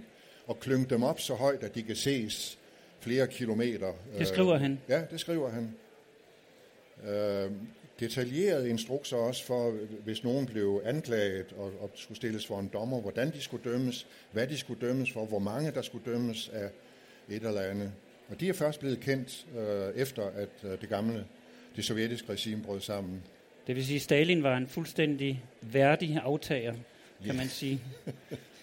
og 0.47 0.61
klynge 0.61 0.87
dem 0.91 1.03
op 1.03 1.21
så 1.21 1.35
højt, 1.35 1.63
at 1.63 1.75
de 1.75 1.83
kan 1.83 1.97
ses 1.97 2.59
flere 3.01 3.27
kilometer. 3.27 3.93
Det 4.19 4.27
skriver 4.27 4.59
han. 4.59 4.81
Ja, 4.89 5.03
det 5.11 5.21
skriver 5.21 5.51
han. 5.51 5.75
Øh, 7.09 7.51
detaljerede 8.01 8.69
instrukser 8.71 9.17
også 9.17 9.45
for, 9.45 9.71
hvis 10.05 10.25
nogen 10.25 10.47
blev 10.47 10.83
anklaget 10.85 11.53
og, 11.59 11.73
og 11.81 11.91
skulle 11.95 12.17
stilles 12.17 12.47
for 12.47 12.59
en 12.61 12.71
dommer, 12.73 13.01
hvordan 13.01 13.33
de 13.33 13.41
skulle 13.41 13.71
dømmes, 13.71 14.07
hvad 14.33 14.47
de 14.47 14.59
skulle 14.59 14.87
dømmes 14.87 15.13
for, 15.13 15.25
hvor 15.25 15.39
mange 15.39 15.71
der 15.71 15.83
skulle 15.83 16.13
dømmes 16.13 16.49
af 16.49 16.71
et 17.29 17.43
eller 17.43 17.61
andet. 17.63 17.93
Og 18.29 18.41
de 18.41 18.49
er 18.49 18.53
først 18.53 18.81
blevet 18.81 19.01
kendt 19.01 19.47
øh, 19.59 20.03
efter, 20.03 20.23
at 20.23 20.49
øh, 20.65 20.81
det 20.81 20.89
gamle, 20.89 21.25
det 21.77 21.85
sovjetiske 21.85 22.33
regime 22.33 22.63
brød 22.63 22.81
sammen. 22.81 23.23
Det 23.67 23.77
vil 23.77 23.87
sige, 23.87 23.97
at 23.97 24.03
Stalin 24.03 24.43
var 24.43 24.57
en 24.57 24.67
fuldstændig 24.69 25.45
værdig 25.61 26.21
aftager, 26.25 26.73
kan 26.73 26.83
Ja. 27.27 27.33
man 27.33 27.49
sige. 27.49 27.81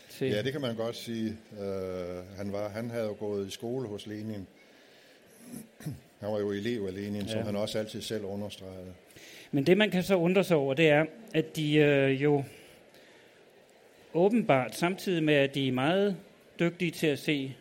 til, 0.10 0.28
Ja, 0.28 0.44
det 0.44 0.52
kan 0.52 0.62
man 0.62 0.76
godt 0.76 0.96
sige. 0.96 1.38
Øh, 1.62 2.38
han, 2.38 2.52
var, 2.52 2.70
han 2.70 2.90
havde 2.90 3.06
jo 3.06 3.16
gået 3.20 3.48
i 3.48 3.52
skole 3.52 3.88
hos 3.88 4.08
Lenin. 4.08 4.48
Han 6.20 6.32
var 6.32 6.40
jo 6.40 6.52
elev 6.52 6.86
af 6.88 6.94
Lenin, 6.94 7.22
ja. 7.22 7.32
som 7.32 7.42
han 7.44 7.56
også 7.56 7.80
altid 7.80 8.02
selv 8.02 8.24
understregede. 8.26 8.94
Men 9.51 9.63
det, 9.63 9.77
man 9.77 9.89
kan 9.89 10.03
så 10.03 10.15
undre 10.15 10.44
sig 10.44 10.58
over, 10.58 10.74
det 10.74 10.89
er, 10.89 11.06
at 11.34 11.56
de 11.56 11.75
øh, 11.75 12.24
jo 12.24 12.44
åbenbart, 14.13 14.75
samtidig 14.75 15.24
med, 15.24 15.34
at 15.34 15.56
de 15.56 15.68
er 15.68 15.72
meget 15.72 16.18
dygtige 16.60 16.91
til 16.91 17.08
at 17.08 17.20
se 17.20 17.56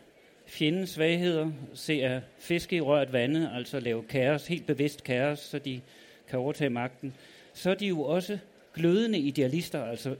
fjendens 0.45 0.89
svagheder, 0.89 1.51
se 1.73 1.93
at 1.93 2.21
fiske 2.39 2.75
i 2.75 2.81
rørt 2.81 3.13
vande, 3.13 3.51
altså 3.55 3.79
lave 3.79 4.03
kaos, 4.03 4.47
helt 4.47 4.67
bevidst 4.67 5.03
kaos, 5.03 5.39
så 5.39 5.59
de 5.59 5.81
kan 6.29 6.39
overtage 6.39 6.69
magten, 6.69 7.13
så 7.53 7.69
er 7.69 7.75
de 7.75 7.87
jo 7.87 8.01
også 8.01 8.37
glødende 8.73 9.19
idealister. 9.19 9.83
Altså, 9.83 10.09
øh, 10.09 10.15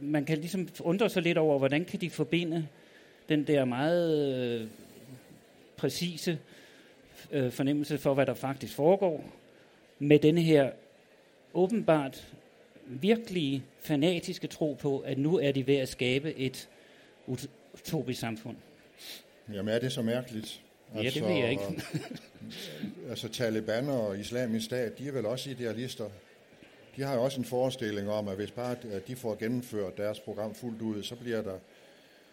man 0.00 0.24
kan 0.24 0.38
ligesom 0.38 0.68
undre 0.80 1.10
sig 1.10 1.22
lidt 1.22 1.38
over, 1.38 1.58
hvordan 1.58 1.84
kan 1.84 2.00
de 2.00 2.10
forbinde 2.10 2.66
den 3.28 3.46
der 3.46 3.64
meget 3.64 4.34
øh, 4.34 4.66
præcise 5.76 6.38
øh, 7.30 7.52
fornemmelse 7.52 7.98
for, 7.98 8.14
hvad 8.14 8.26
der 8.26 8.34
faktisk 8.34 8.74
foregår, 8.74 9.24
med 9.98 10.18
den 10.18 10.38
her 10.38 10.70
åbenbart 11.58 12.26
virkelig 12.86 13.62
fanatiske 13.80 14.46
tro 14.46 14.76
på, 14.80 14.98
at 14.98 15.18
nu 15.18 15.38
er 15.38 15.52
de 15.52 15.66
ved 15.66 15.76
at 15.76 15.88
skabe 15.88 16.34
et 16.34 16.68
ut- 17.26 17.46
utopisk 17.74 18.20
samfund. 18.20 18.56
Jamen 19.52 19.74
er 19.74 19.78
det 19.78 19.92
så 19.92 20.02
mærkeligt? 20.02 20.60
Ja, 20.94 21.02
det 21.02 21.22
ved 21.22 21.30
jeg 21.30 21.50
ikke. 21.50 21.82
altså 23.10 23.28
Taliban 23.28 23.88
og 23.88 24.18
islamisk 24.18 24.66
stat, 24.66 24.98
de 24.98 25.08
er 25.08 25.12
vel 25.12 25.26
også 25.26 25.50
idealister. 25.50 26.04
De 26.96 27.02
har 27.02 27.14
jo 27.14 27.24
også 27.24 27.40
en 27.40 27.44
forestilling 27.44 28.10
om, 28.10 28.28
at 28.28 28.36
hvis 28.36 28.50
bare 28.50 28.76
de 29.08 29.16
får 29.16 29.36
gennemført 29.40 29.96
deres 29.96 30.20
program 30.20 30.54
fuldt 30.54 30.82
ud, 30.82 31.02
så 31.02 31.14
bliver 31.16 31.42
der, 31.42 31.58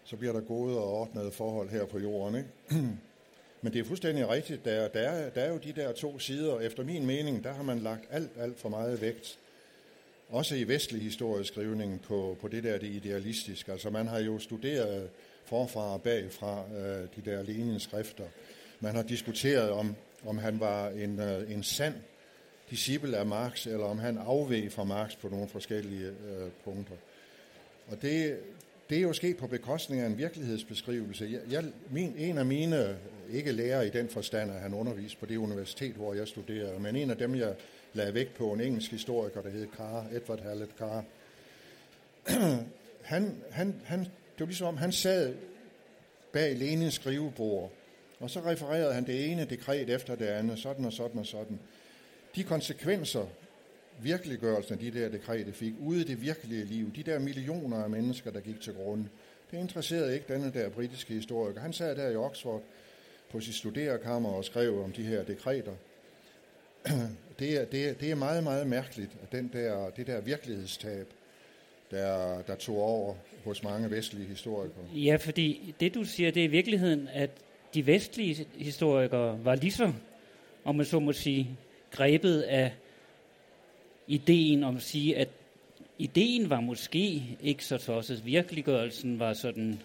så 0.04 0.16
bliver 0.16 0.34
der 0.34 0.42
gode 0.42 0.78
og 0.78 0.94
ordnede 0.94 1.32
forhold 1.32 1.70
her 1.70 1.86
på 1.86 2.00
jorden. 2.00 2.36
Ikke? 2.36 2.50
Men 3.66 3.74
det 3.74 3.80
er 3.80 3.84
fuldstændig 3.84 4.30
rigtigt. 4.30 4.66
Der, 4.66 4.88
der, 4.88 5.00
er, 5.00 5.30
der 5.30 5.42
er 5.42 5.50
jo 5.50 5.58
de 5.58 5.72
der 5.72 5.92
to 5.92 6.20
sider. 6.20 6.60
Efter 6.60 6.84
min 6.84 7.06
mening, 7.06 7.44
der 7.44 7.54
har 7.54 7.64
man 7.64 7.80
lagt 7.80 8.06
alt, 8.12 8.30
alt 8.40 8.60
for 8.60 8.70
meget 8.70 9.02
vægt. 9.02 9.38
Også 10.30 10.56
i 10.56 10.68
vestlig 10.68 11.02
historieskrivning 11.02 12.02
på, 12.02 12.38
på 12.42 12.48
det 12.48 12.64
der 12.64 12.78
det 12.78 12.88
idealistiske. 12.88 13.72
Altså 13.72 13.90
man 13.90 14.08
har 14.08 14.20
jo 14.20 14.40
studeret 14.40 15.10
forfra 15.46 15.94
og 15.94 16.02
bagfra 16.02 16.64
øh, 16.78 17.08
de 17.16 17.32
der 17.32 17.44
Lenin-skrifter. 17.44 18.24
Man 18.80 18.96
har 18.96 19.04
diskuteret, 19.04 19.70
om, 19.70 19.96
om 20.26 20.38
han 20.38 20.60
var 20.60 20.90
en, 20.90 21.20
øh, 21.20 21.52
en 21.52 21.64
sand 21.64 21.96
disciple 22.70 23.18
af 23.18 23.26
Marx, 23.26 23.68
eller 23.68 23.86
om 23.86 24.00
han 24.00 24.18
afveg 24.18 24.72
fra 24.72 24.84
Marx 24.84 25.18
på 25.22 25.30
nogle 25.30 25.48
forskellige 25.48 26.08
øh, 26.08 26.50
punkter. 26.64 26.96
Og 27.88 28.02
det, 28.02 28.38
det 28.90 28.98
er 28.98 29.02
jo 29.02 29.14
sket 29.14 29.38
på 29.38 29.48
bekostning 29.48 30.02
af 30.02 30.06
en 30.06 30.18
virkelighedsbeskrivelse. 30.18 31.30
Jeg, 31.32 31.52
jeg, 31.52 31.72
min, 31.90 32.14
en 32.18 32.38
af 32.38 32.46
mine, 32.46 32.98
ikke 33.32 33.52
lærer 33.52 33.82
i 33.82 33.90
den 33.90 34.10
forstand, 34.10 34.52
at 34.52 34.60
han 34.60 34.74
underviste 34.74 35.18
på 35.18 35.26
det 35.26 35.38
universitet, 35.38 35.96
hvor 35.96 36.14
jeg 36.14 36.28
studerede, 36.28 36.80
men 36.80 36.96
en 36.96 37.10
af 37.10 37.18
dem, 37.18 37.36
jeg 37.36 37.56
lagde 37.94 38.14
vægt 38.14 38.34
på, 38.34 38.54
en 38.54 38.62
engelsk 38.62 38.92
historiker, 38.92 39.42
der 39.42 39.50
hed 39.50 39.68
Carr, 39.78 40.06
Edward 40.12 40.40
Hallett 40.40 40.72
Carr, 40.80 41.04
han, 43.02 43.36
han, 43.52 43.76
han, 43.86 44.00
det 44.00 44.40
var 44.40 44.46
ligesom 44.46 44.68
om, 44.68 44.78
han 44.78 44.92
sad 44.92 45.36
bag 46.32 46.56
Lenins 46.56 46.94
skrivebord, 46.94 47.72
og 48.20 48.30
så 48.30 48.40
refererede 48.40 48.94
han 48.94 49.06
det 49.06 49.32
ene 49.32 49.46
dekret 49.46 49.90
efter 49.90 50.16
det 50.16 50.26
andet, 50.26 50.60
sådan 50.60 50.86
og 50.86 50.94
sådan 50.94 51.20
og 51.20 51.26
sådan. 51.26 51.60
De 52.36 52.44
konsekvenser, 52.44 53.26
virkeliggørelsen 54.02 54.74
af 54.74 54.80
de 54.80 55.00
der 55.00 55.10
dekreter 55.10 55.52
fik 55.52 55.74
ude 55.80 56.02
i 56.02 56.04
det 56.04 56.22
virkelige 56.22 56.66
liv, 56.66 56.96
de 56.96 57.04
der 57.04 57.20
millioner 57.20 57.78
af 57.78 57.90
mennesker, 57.90 58.32
der 58.32 58.40
gik 58.40 58.62
til 58.62 58.74
grunde, 58.74 59.06
det 59.52 59.58
interesserede 59.58 60.14
ikke 60.14 60.34
denne 60.34 60.52
der 60.54 60.70
britiske 60.70 61.14
historiker. 61.14 61.62
Han 61.62 61.74
sad 61.74 61.96
der 61.96 62.10
i 62.10 62.16
Oxford 62.16 62.64
på 63.32 63.40
sit 63.40 63.56
studerekammer 63.56 64.30
og 64.30 64.46
skrev 64.46 64.84
om 64.84 64.92
de 64.92 65.04
her 65.04 65.24
dekreter. 65.24 65.74
Det 67.40 67.62
er, 67.62 67.66
det 67.66 67.90
er, 67.90 67.94
det 67.94 68.12
er 68.12 68.16
meget, 68.16 68.44
meget 68.44 68.68
mærkeligt, 68.68 69.12
at 69.24 69.32
den 69.32 69.50
der, 69.54 69.90
det 69.90 70.08
der 70.08 70.22
virkelighedstab, 70.22 71.08
der, 71.92 72.42
der 72.42 72.56
tog 72.56 72.78
over 72.78 73.16
hos 73.44 73.64
mange 73.64 73.92
vestlige 73.92 74.28
historikere. 74.28 74.86
Ja, 74.94 75.16
fordi 75.16 75.76
det 75.80 75.94
du 75.94 76.04
siger, 76.04 76.32
det 76.32 76.40
er 76.40 76.44
i 76.48 76.52
virkeligheden, 76.52 77.08
at 77.14 77.30
de 77.74 77.86
vestlige 77.86 78.48
historikere 78.56 79.46
var 79.46 79.56
lige 79.56 79.72
så, 79.72 79.94
om 80.64 80.76
man 80.76 80.86
så 80.86 81.00
må 81.00 81.14
sige, 81.14 81.58
grebet 81.92 82.42
af 82.42 82.72
ideen 84.08 84.64
om 84.64 84.76
at 84.76 84.82
sige, 84.82 85.18
at 85.18 85.28
ideen 85.98 86.50
var 86.50 86.60
måske 86.60 87.24
ikke 87.42 87.66
så 87.66 87.78
tosset. 87.78 88.26
Virkeliggørelsen 88.26 89.20
var 89.20 89.34
sådan 89.34 89.80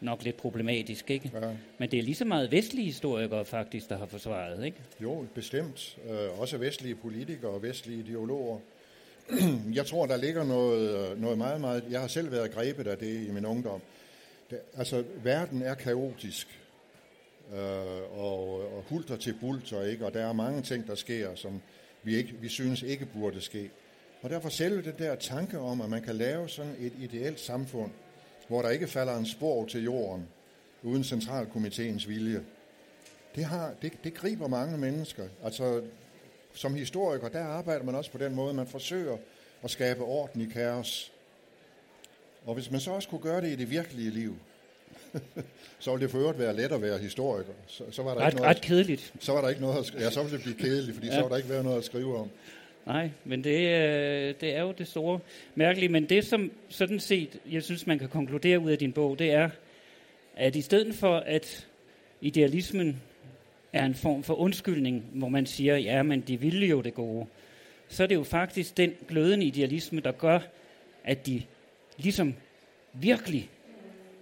nok 0.00 0.22
lidt 0.22 0.36
problematisk, 0.36 1.10
ikke? 1.10 1.30
Ja. 1.34 1.50
Men 1.78 1.90
det 1.90 1.98
er 1.98 2.02
lige 2.02 2.14
så 2.14 2.24
meget 2.24 2.52
vestlige 2.52 2.84
historikere 2.84 3.44
faktisk, 3.44 3.88
der 3.88 3.98
har 3.98 4.06
forsvaret, 4.06 4.64
ikke? 4.64 4.76
Jo, 5.02 5.26
bestemt. 5.34 5.98
Øh, 6.10 6.40
også 6.40 6.58
vestlige 6.58 6.94
politikere 6.94 7.50
og 7.50 7.62
vestlige 7.62 8.00
ideologer. 8.00 8.58
Jeg 9.74 9.86
tror, 9.86 10.06
der 10.06 10.16
ligger 10.16 10.44
noget, 10.44 11.10
øh, 11.10 11.20
noget 11.20 11.38
meget, 11.38 11.60
meget... 11.60 11.84
Jeg 11.90 12.00
har 12.00 12.08
selv 12.08 12.32
været 12.32 12.50
grebet 12.50 12.86
af 12.86 12.98
det 12.98 13.26
i 13.26 13.30
min 13.30 13.46
ungdom. 13.46 13.80
Det, 14.50 14.58
altså, 14.76 15.04
verden 15.22 15.62
er 15.62 15.74
kaotisk. 15.74 16.60
Øh, 17.52 18.18
og, 18.18 18.76
og 18.76 18.84
hulter 18.88 19.16
til 19.16 19.34
bulter, 19.40 19.82
ikke? 19.82 20.06
Og 20.06 20.14
der 20.14 20.26
er 20.26 20.32
mange 20.32 20.62
ting, 20.62 20.86
der 20.86 20.94
sker, 20.94 21.34
som 21.34 21.60
vi, 22.02 22.16
ikke, 22.16 22.32
vi 22.40 22.48
synes 22.48 22.82
ikke 22.82 23.06
burde 23.06 23.40
ske. 23.40 23.70
Og 24.22 24.30
derfor 24.30 24.48
selve 24.48 24.82
den 24.82 24.94
der 24.98 25.14
tanke 25.14 25.58
om, 25.58 25.80
at 25.80 25.90
man 25.90 26.02
kan 26.02 26.16
lave 26.16 26.48
sådan 26.48 26.76
et 26.78 26.92
ideelt 26.98 27.40
samfund, 27.40 27.90
hvor 28.48 28.62
der 28.62 28.68
ikke 28.68 28.86
falder 28.86 29.16
en 29.16 29.26
spor 29.26 29.66
til 29.66 29.84
jorden, 29.84 30.28
uden 30.82 31.04
centralkomiteens 31.04 32.08
vilje, 32.08 32.44
det, 33.34 33.44
har, 33.44 33.74
det, 33.82 33.92
det 34.04 34.14
griber 34.14 34.48
mange 34.48 34.78
mennesker. 34.78 35.28
Altså, 35.44 35.82
som 36.54 36.74
historiker, 36.74 37.28
der 37.28 37.44
arbejder 37.44 37.84
man 37.84 37.94
også 37.94 38.10
på 38.10 38.18
den 38.18 38.34
måde, 38.34 38.54
man 38.54 38.66
forsøger 38.66 39.16
at 39.62 39.70
skabe 39.70 40.02
orden 40.02 40.40
i 40.40 40.46
kaos. 40.46 41.12
Og 42.44 42.54
hvis 42.54 42.70
man 42.70 42.80
så 42.80 42.90
også 42.90 43.08
kunne 43.08 43.20
gøre 43.20 43.40
det 43.40 43.48
i 43.48 43.56
det 43.56 43.70
virkelige 43.70 44.10
liv, 44.10 44.36
så 45.78 45.90
ville 45.90 46.02
det 46.02 46.10
for 46.10 46.18
øvrigt 46.18 46.38
være 46.38 46.56
let 46.56 46.72
at 46.72 46.82
være 46.82 46.98
historiker. 46.98 47.52
Så, 47.66 47.84
så, 47.90 48.02
var, 48.02 48.14
der 48.14 48.20
Ret, 48.20 48.26
ikke 48.26 48.36
noget, 48.36 48.56
ret 48.56 48.62
kedeligt. 48.62 49.12
så 49.20 49.32
var 49.32 49.40
der 49.40 49.48
ikke 49.48 49.60
noget 49.60 49.78
at, 49.78 49.84
sk- 49.84 50.00
ja, 50.00 50.10
så 50.10 50.22
ville 50.22 50.36
det 50.36 50.42
blive 50.44 50.56
kedeligt, 50.56 50.94
fordi 50.94 51.06
ja. 51.06 51.14
så 51.14 51.20
var 51.20 51.28
der 51.28 51.36
ikke 51.36 51.48
være 51.48 51.64
noget 51.64 51.78
at 51.78 51.84
skrive 51.84 52.16
om. 52.18 52.28
Nej, 52.86 53.10
men 53.24 53.44
det, 53.44 53.58
øh, 53.60 54.34
det 54.40 54.56
er 54.56 54.60
jo 54.62 54.72
det 54.78 54.88
store 54.88 55.20
mærkelige. 55.54 55.88
Men 55.88 56.04
det, 56.04 56.26
som 56.26 56.50
sådan 56.68 57.00
set, 57.00 57.38
jeg 57.50 57.62
synes, 57.62 57.86
man 57.86 57.98
kan 57.98 58.08
konkludere 58.08 58.58
ud 58.58 58.70
af 58.70 58.78
din 58.78 58.92
bog, 58.92 59.18
det 59.18 59.30
er, 59.30 59.50
at 60.36 60.56
i 60.56 60.60
stedet 60.60 60.94
for, 60.94 61.16
at 61.16 61.66
idealismen 62.20 63.00
er 63.72 63.84
en 63.84 63.94
form 63.94 64.22
for 64.22 64.34
undskyldning, 64.34 65.04
hvor 65.12 65.28
man 65.28 65.46
siger, 65.46 65.76
ja, 65.76 66.02
men 66.02 66.20
de 66.20 66.40
ville 66.40 66.66
jo 66.66 66.80
det 66.80 66.94
gode, 66.94 67.26
så 67.88 68.02
er 68.02 68.06
det 68.06 68.14
jo 68.14 68.22
faktisk 68.22 68.76
den 68.76 68.92
glødende 69.08 69.46
idealisme, 69.46 70.00
der 70.00 70.12
gør, 70.12 70.38
at 71.04 71.26
de 71.26 71.42
ligesom 71.96 72.34
virkelig 72.92 73.50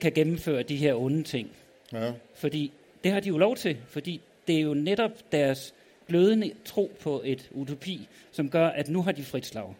kan 0.01 0.13
gennemføre 0.13 0.63
de 0.63 0.77
her 0.77 0.95
onde 0.95 1.23
ting. 1.23 1.51
Ja. 1.93 2.13
Fordi 2.35 2.73
det 3.05 3.13
har 3.13 3.21
de 3.21 3.29
jo 3.29 3.39
lov 3.39 3.57
til, 3.57 3.77
fordi 3.89 4.21
det 4.47 4.57
er 4.57 4.61
jo 4.61 4.75
netop 4.75 5.11
deres 5.33 5.75
glødende 6.09 6.53
tro 6.65 6.93
på 7.01 7.23
et 7.25 7.49
utopi, 7.51 8.09
som 8.33 8.51
gør, 8.51 8.67
at 8.69 8.89
nu 8.89 9.03
har 9.03 9.13
de 9.13 9.25
frit 9.25 9.47
slag. 9.47 9.75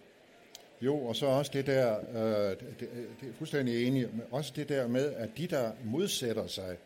Jo, 0.83 0.97
og 0.97 1.17
så 1.17 1.27
også 1.27 1.51
det 1.55 1.67
der, 1.67 1.99
øh, 2.15 2.51
det, 2.51 2.81
det, 2.81 2.89
det 3.21 3.29
er 3.29 3.33
fuldstændig 3.39 3.87
enig, 3.87 4.03
men 4.13 4.23
også 4.31 4.53
det 4.57 4.69
der 4.69 4.89
med, 4.89 5.13
at 5.13 5.29
de, 5.39 5.47
der 5.47 5.71
modsætter 5.85 6.47
sig 6.47 6.77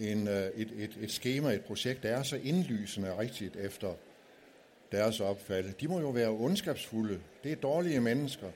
en, 0.00 0.28
øh, 0.28 0.46
et, 0.56 0.68
et, 0.78 0.90
et 1.00 1.10
schema, 1.10 1.48
et 1.52 1.64
projekt, 1.64 2.02
der 2.02 2.08
er 2.08 2.22
så 2.22 2.36
indlysende 2.36 3.18
rigtigt 3.18 3.56
efter 3.56 3.92
deres 4.92 5.20
opfattelse, 5.20 5.78
de 5.80 5.88
må 5.88 6.00
jo 6.00 6.08
være 6.08 6.28
ondskabsfulde. 6.28 7.20
Det 7.44 7.52
er 7.52 7.56
dårlige 7.56 8.00
mennesker. 8.00 8.46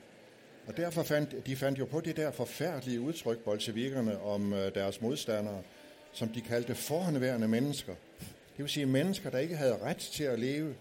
Og 0.67 0.77
derfor 0.77 1.03
fandt 1.03 1.45
de 1.45 1.55
fandt 1.55 1.79
jo 1.79 1.85
på 1.85 2.01
det 2.01 2.17
der 2.17 2.31
forfærdelige 2.31 3.01
udtryk, 3.01 3.39
bolsjevikerne, 3.39 4.21
om 4.21 4.53
øh, 4.53 4.75
deres 4.75 5.01
modstandere, 5.01 5.61
som 6.11 6.27
de 6.27 6.41
kaldte 6.41 6.75
forhåndværende 6.75 7.47
mennesker. 7.47 7.93
Det 8.19 8.63
vil 8.63 8.69
sige 8.69 8.85
mennesker, 8.85 9.29
der 9.29 9.37
ikke 9.37 9.55
havde 9.55 9.77
ret 9.77 9.97
til 9.97 10.23
at 10.23 10.39
leve. 10.39 10.75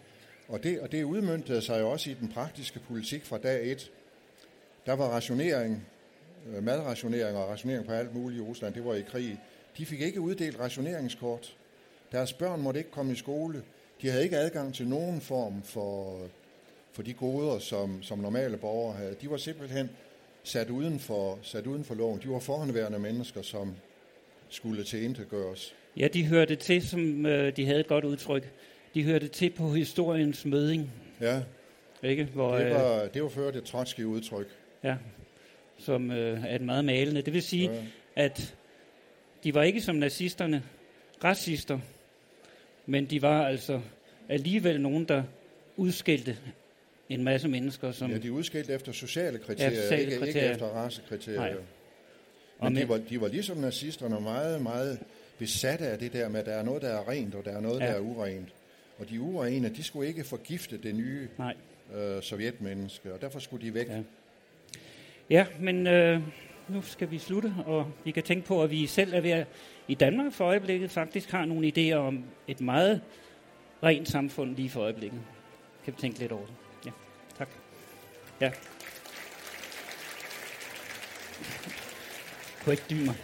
Og 0.49 0.63
det, 0.63 0.81
og 0.81 0.93
det 0.93 1.05
udmyndtede 1.05 1.63
sig 1.63 1.81
jo 1.81 1.91
også 1.91 2.11
i 2.11 2.15
den 2.15 2.29
praktiske 2.29 2.79
politik 2.79 3.25
fra 3.25 3.39
dag 3.39 3.73
et. 3.73 3.91
Der 4.87 4.93
var 4.93 5.09
rationering, 5.09 5.87
øh, 6.49 6.63
madrationering 6.63 7.37
og 7.37 7.49
rationering 7.49 7.87
på 7.87 7.93
alt 7.93 8.15
muligt 8.15 8.41
i 8.41 8.45
Rusland, 8.45 8.75
det 8.75 8.85
var 8.85 8.95
i 8.95 9.03
krig. 9.03 9.41
De 9.79 9.87
fik 9.87 10.01
ikke 10.01 10.21
uddelt 10.21 10.61
rationeringskort. 10.61 11.57
Deres 12.13 12.33
børn 12.33 12.61
måtte 12.61 12.81
ikke 12.81 12.91
komme 12.91 13.13
i 13.13 13.17
skole. 13.17 13.63
De 14.03 14.11
havde 14.11 14.25
ikke 14.25 14.37
adgang 14.37 14.75
til 14.75 14.89
nogen 14.89 15.21
form 15.21 15.63
for, 15.63 16.21
for 16.95 17.03
de 17.03 17.13
goder, 17.13 17.59
som, 17.59 18.03
som 18.03 18.19
normale 18.19 18.57
borgere 18.57 18.97
havde. 18.97 19.17
De 19.23 19.31
var 19.31 19.37
simpelthen 19.37 19.91
sat 20.45 20.71
uden 20.71 21.01
for, 21.01 21.39
sat 21.43 21.67
uden 21.67 21.85
for 21.85 21.95
loven. 21.95 22.21
De 22.23 22.29
var 22.29 22.39
forhåndværende 22.39 22.99
mennesker, 22.99 23.43
som 23.43 23.75
skulle 24.49 24.85
tilintetgøres. 24.85 25.75
Ja, 25.97 26.09
de 26.09 26.27
hørte 26.27 26.57
til, 26.57 26.89
som 26.89 27.27
øh, 27.27 27.57
de 27.57 27.67
havde 27.67 27.81
et 27.81 27.87
godt 27.87 28.05
udtryk, 28.05 28.51
de 28.95 29.05
hørte 29.05 29.29
til 29.29 29.51
på 29.51 29.73
historiens 29.73 30.45
møding, 30.45 30.91
Ja, 31.21 31.43
ikke? 32.03 32.25
Hvor, 32.25 32.55
det 32.57 32.67
øh, 32.67 32.75
var, 32.75 33.07
det 33.15 33.23
var 33.23 33.29
før 33.29 33.51
det 33.51 33.65
trotske 33.65 34.07
udtryk. 34.07 34.47
ja, 34.85 34.97
som 35.79 36.11
øh, 36.11 36.45
er 36.45 36.55
et 36.55 36.61
meget 36.63 36.85
malende. 36.85 37.23
Det 37.23 37.33
vil 37.33 37.43
sige, 37.43 37.71
Ja. 37.73 37.83
at 38.17 38.55
de 39.45 39.55
var 39.55 39.63
ikke 39.63 39.81
som 39.81 39.97
nazisterne 39.97 40.63
racister, 41.25 41.79
Men 42.87 43.07
de 43.07 43.23
var 43.23 43.47
altså 43.47 43.81
alligevel 44.29 44.81
nogen, 44.81 45.05
der 45.05 45.23
udskilte 45.77 46.37
en 47.09 47.25
masse 47.25 47.49
mennesker, 47.49 47.93
som... 47.93 48.11
Ja, 48.11 48.19
de 48.19 48.27
er 48.27 48.31
udskilt 48.31 48.71
efter 48.71 48.93
sociale 48.93 49.39
kriterier, 49.39 49.71
Ja, 49.71 49.83
sociale 49.83 50.03
ikke, 50.03 50.19
kriterier. 50.19 50.43
ikke 50.43 50.53
efter 50.53 50.67
racekriterier. 50.67 51.41
Nej. 52.61 52.69
Men 52.71 52.77
de 52.77 52.89
var, 52.89 52.99
de 53.09 53.21
var 53.21 53.29
ligesom 53.29 53.57
nazisterne 53.57 54.21
meget, 54.21 54.63
meget 54.63 54.99
besatte 55.39 55.87
af 55.87 55.99
det 55.99 56.13
der 56.13 56.29
med, 56.29 56.41
at 56.41 56.47
der 56.47 56.53
er 56.53 56.63
noget, 56.63 56.83
der 56.83 56.89
er 56.89 57.09
rent, 57.09 57.35
og 57.35 57.45
der 57.45 57.51
er 57.57 57.61
noget, 57.61 57.81
Ja. 57.81 57.87
der 57.87 57.93
er 57.93 58.01
urent. 58.01 58.49
Og 58.99 59.11
de 59.11 59.21
urene, 59.21 59.69
de 59.69 59.83
skulle 59.83 60.09
ikke 60.09 60.25
forgifte 60.25 60.79
det 60.79 60.95
nye 60.95 61.29
Nej. 61.39 61.55
øh, 61.97 62.23
sovjetmenneske, 62.23 63.13
og 63.15 63.21
derfor 63.21 63.39
skulle 63.39 63.67
de 63.67 63.75
væk. 63.75 63.89
Ja. 63.89 64.03
Ja, 65.31 65.47
men 65.61 65.87
øh, 65.87 66.21
nu 66.69 66.83
skal 66.83 67.11
vi 67.11 67.19
slutte, 67.19 67.55
og 67.67 67.93
vi 68.05 68.11
kan 68.11 68.23
tænke 68.23 68.47
på, 68.47 68.63
at 68.63 68.71
vi 68.71 68.87
selv 68.87 69.15
er 69.15 69.21
ved 69.21 69.31
at, 69.31 69.47
i 69.89 69.95
Danmark 69.95 70.33
for 70.33 70.45
øjeblikket 70.45 70.91
faktisk 70.91 71.31
har 71.31 71.45
nogle 71.45 71.73
idéer 71.77 71.95
om 71.97 72.25
et 72.49 72.61
meget 72.61 73.01
rent 73.83 74.09
samfund 74.09 74.57
lige 74.57 74.71
for 74.71 74.81
øjeblikket. 74.81 75.21
Kan 75.85 75.93
vi 75.97 76.01
tænke 76.01 76.19
lidt 76.19 76.33
over 76.33 76.47
det? 76.47 76.55
Ja, 78.41 78.51
tak. 78.51 78.59
Kunne 82.65 82.73
ikke 82.73 82.85
dybe 82.91 83.05
mig. 83.05 83.17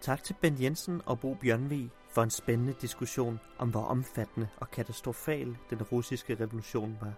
Tak 0.00 0.22
til 0.22 0.36
Ben 0.40 0.62
Jensen 0.62 1.02
og 1.06 1.20
Bo 1.20 1.34
Bjørnvig 1.34 1.90
for 2.08 2.22
en 2.22 2.30
spændende 2.30 2.72
diskussion 2.80 3.40
om, 3.58 3.70
hvor 3.70 3.84
omfattende 3.84 4.48
og 4.56 4.70
katastrofal 4.70 5.56
den 5.70 5.82
russiske 5.82 6.34
revolution 6.34 6.98
var. 7.00 7.12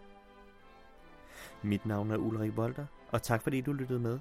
Mit 1.62 1.86
navn 1.86 2.10
er 2.10 2.16
Ulrik 2.16 2.56
Volter, 2.56 2.86
og 3.12 3.22
tak 3.22 3.42
fordi 3.42 3.60
du 3.60 3.72
lyttede 3.72 4.00
med. 4.00 4.18